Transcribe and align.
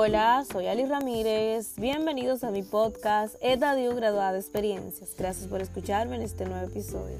Hola, 0.00 0.44
soy 0.48 0.68
Ali 0.68 0.84
Ramírez. 0.84 1.74
Bienvenidos 1.76 2.44
a 2.44 2.52
mi 2.52 2.62
podcast 2.62 3.34
Etadio 3.40 3.96
Graduada 3.96 4.30
de 4.30 4.38
Experiencias. 4.38 5.16
Gracias 5.18 5.48
por 5.48 5.60
escucharme 5.60 6.14
en 6.14 6.22
este 6.22 6.44
nuevo 6.44 6.64
episodio. 6.68 7.16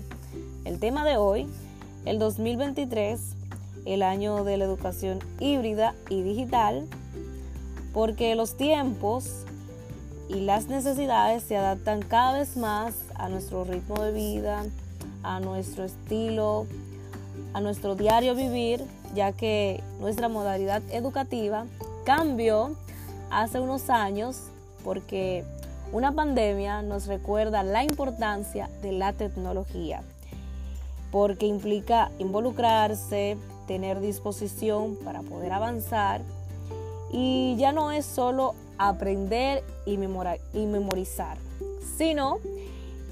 El 0.64 0.78
tema 0.78 1.04
de 1.04 1.16
hoy, 1.16 1.48
el 2.04 2.20
2023, 2.20 3.20
el 3.84 4.04
año 4.04 4.44
de 4.44 4.58
la 4.58 4.64
educación 4.66 5.18
híbrida 5.40 5.96
y 6.08 6.22
digital, 6.22 6.86
porque 7.92 8.36
los 8.36 8.56
tiempos 8.56 9.42
y 10.28 10.34
las 10.34 10.68
necesidades 10.68 11.42
se 11.42 11.56
adaptan 11.56 12.00
cada 12.00 12.38
vez 12.38 12.56
más 12.56 12.94
a 13.16 13.28
nuestro 13.28 13.64
ritmo 13.64 14.00
de 14.00 14.12
vida, 14.12 14.64
a 15.24 15.40
nuestro 15.40 15.82
estilo, 15.82 16.68
a 17.54 17.60
nuestro 17.60 17.96
diario 17.96 18.36
vivir, 18.36 18.84
ya 19.16 19.32
que 19.32 19.82
nuestra 19.98 20.28
modalidad 20.28 20.80
educativa 20.92 21.66
cambió 22.08 22.74
hace 23.30 23.60
unos 23.60 23.90
años 23.90 24.44
porque 24.82 25.44
una 25.92 26.10
pandemia 26.10 26.80
nos 26.80 27.06
recuerda 27.06 27.62
la 27.62 27.84
importancia 27.84 28.70
de 28.80 28.92
la 28.92 29.12
tecnología, 29.12 30.00
porque 31.12 31.44
implica 31.44 32.10
involucrarse, 32.18 33.36
tener 33.66 34.00
disposición 34.00 34.96
para 35.04 35.20
poder 35.20 35.52
avanzar 35.52 36.22
y 37.12 37.56
ya 37.58 37.72
no 37.72 37.92
es 37.92 38.06
solo 38.06 38.54
aprender 38.78 39.62
y, 39.84 39.98
memorizar, 39.98 41.36
sino 41.98 42.38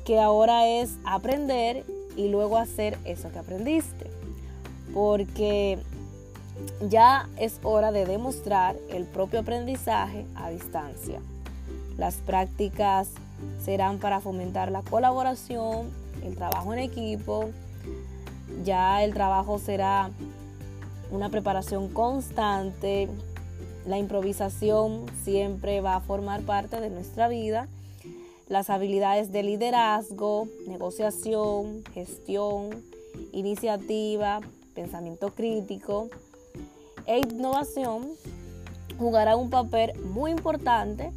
que 0.07 0.21
ahora 0.21 0.69
es 0.69 0.97
aprender 1.05 1.85
y 2.17 2.31
luego 2.31 2.57
hacer 2.57 2.97
eso 3.05 3.31
que 3.31 3.41
aprendiste. 3.41 4.07
Porque 4.95 5.79
ya 6.89 7.29
es 7.39 7.61
hora 7.63 7.93
de 7.93 8.07
demostrar 8.07 8.77
el 8.91 9.05
propio 9.05 9.41
aprendizaje 9.41 10.27
a 10.35 10.51
distancia. 10.51 11.21
Las 11.97 12.17
prácticas 12.17 13.09
serán 13.65 13.99
para 13.99 14.21
fomentar 14.21 14.71
la 14.71 14.83
colaboración, 14.83 15.91
el 16.23 16.37
trabajo 16.37 16.73
en 16.73 16.81
equipo. 16.81 17.51
Ya 18.65 19.03
el 19.05 19.15
trabajo 19.15 19.59
será 19.59 20.11
una 21.11 21.31
preparación 21.31 21.89
constante. 21.89 23.09
La 23.87 23.99
improvisación 23.99 25.07
siempre 25.23 25.81
va 25.81 25.97
a 25.97 26.01
formar 26.01 26.43
parte 26.43 26.81
de 26.81 26.91
nuestra 26.91 27.29
vida. 27.29 27.69
Las 28.49 28.71
habilidades 28.71 29.33
de 29.33 29.43
liderazgo, 29.43 30.47
negociación, 30.69 31.83
gestión, 31.93 32.71
iniciativa, 33.33 34.41
pensamiento 34.75 35.35
crítico, 35.35 36.09
e 37.07 37.19
innovación 37.19 38.11
jugará 38.99 39.37
un 39.37 39.51
papel 39.51 39.93
muy 40.05 40.31
importante 40.31 41.13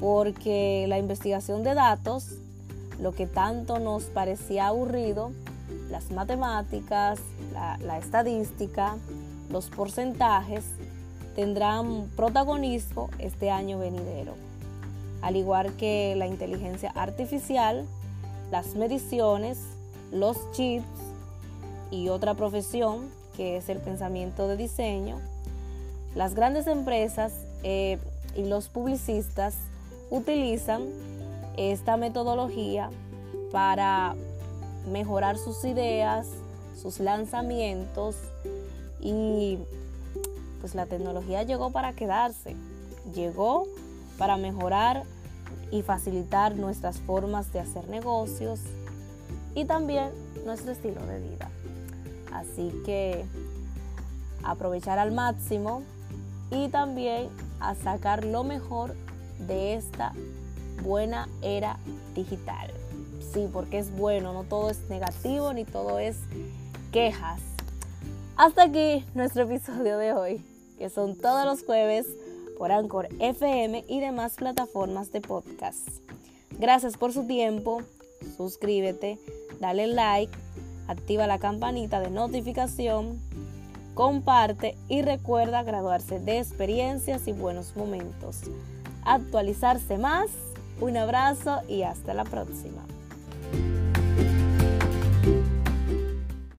porque 0.00 0.86
la 0.88 0.98
investigación 0.98 1.62
de 1.62 1.74
datos, 1.74 2.36
lo 3.00 3.12
que 3.12 3.26
tanto 3.26 3.78
nos 3.78 4.04
parecía 4.04 4.68
aburrido, 4.68 5.32
las 5.90 6.10
matemáticas, 6.10 7.20
la, 7.52 7.98
estadística, 7.98 8.96
los 9.50 9.68
porcentajes, 9.68 10.64
tendrán 11.34 12.10
protagonismo 12.16 13.10
este 13.18 13.50
año 13.50 13.78
venidero. 13.78 14.34
Al 15.22 15.36
igual 15.36 15.74
que 15.76 16.14
la 16.16 16.26
inteligencia 16.26 16.90
artificial, 16.94 17.86
las 18.50 18.74
mediciones, 18.74 19.58
los 20.12 20.50
chips 20.52 20.84
y 21.90 22.08
otra 22.08 22.34
profesión 22.34 23.08
que 23.36 23.56
es 23.56 23.68
el 23.68 23.78
pensamiento 23.78 24.48
de 24.48 24.56
diseño, 24.56 25.20
las 26.14 26.34
grandes 26.34 26.66
empresas 26.66 27.32
eh, 27.62 27.98
y 28.36 28.44
los 28.44 28.68
publicistas 28.68 29.54
utilizan 30.10 30.82
esta 31.56 31.96
metodología 31.96 32.90
para 33.52 34.14
mejorar 34.90 35.38
sus 35.38 35.64
ideas, 35.64 36.26
sus 36.80 37.00
lanzamientos 37.00 38.16
y 39.00 39.58
pues 40.60 40.74
la 40.74 40.86
tecnología 40.86 41.42
llegó 41.42 41.70
para 41.70 41.92
quedarse, 41.92 42.56
llegó 43.14 43.66
para 44.18 44.36
mejorar 44.36 45.04
y 45.70 45.82
facilitar 45.82 46.56
nuestras 46.56 46.98
formas 47.00 47.52
de 47.52 47.60
hacer 47.60 47.88
negocios 47.88 48.60
y 49.54 49.64
también 49.64 50.10
nuestro 50.44 50.72
estilo 50.72 51.04
de 51.06 51.20
vida. 51.20 51.50
Así 52.34 52.70
que 52.84 53.24
aprovechar 54.42 54.98
al 54.98 55.12
máximo 55.12 55.82
y 56.50 56.68
también 56.68 57.28
a 57.60 57.74
sacar 57.74 58.24
lo 58.24 58.44
mejor 58.44 58.94
de 59.38 59.74
esta 59.74 60.12
buena 60.82 61.28
era 61.42 61.78
digital. 62.14 62.70
Sí, 63.32 63.48
porque 63.52 63.78
es 63.78 63.96
bueno, 63.96 64.32
no 64.32 64.44
todo 64.44 64.68
es 64.68 64.88
negativo 64.90 65.52
ni 65.52 65.64
todo 65.64 65.98
es 65.98 66.16
quejas. 66.92 67.40
Hasta 68.36 68.64
aquí 68.64 69.04
nuestro 69.14 69.44
episodio 69.44 69.96
de 69.96 70.12
hoy, 70.12 70.44
que 70.78 70.90
son 70.90 71.16
todos 71.16 71.46
los 71.46 71.64
jueves 71.64 72.06
por 72.58 72.72
Anchor 72.72 73.08
FM 73.20 73.84
y 73.88 74.00
demás 74.00 74.34
plataformas 74.34 75.12
de 75.12 75.20
podcast. 75.20 75.88
Gracias 76.58 76.96
por 76.96 77.12
su 77.12 77.26
tiempo, 77.26 77.82
suscríbete, 78.36 79.18
dale 79.60 79.86
like 79.86 80.36
activa 80.88 81.26
la 81.26 81.38
campanita 81.38 82.00
de 82.00 82.10
notificación, 82.10 83.20
comparte 83.94 84.76
y 84.88 85.02
recuerda 85.02 85.62
graduarse 85.62 86.18
de 86.20 86.38
experiencias 86.38 87.26
y 87.28 87.32
buenos 87.32 87.76
momentos. 87.76 88.42
Actualizarse 89.04 89.98
más. 89.98 90.30
Un 90.80 90.96
abrazo 90.96 91.60
y 91.68 91.82
hasta 91.82 92.14
la 92.14 92.24
próxima. 92.24 92.84